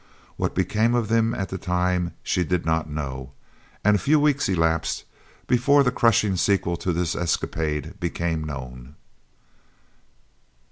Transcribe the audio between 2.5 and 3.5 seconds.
not know,